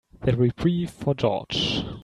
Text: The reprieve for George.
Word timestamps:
The 0.23 0.35
reprieve 0.35 0.89
for 0.89 1.13
George. 1.13 1.85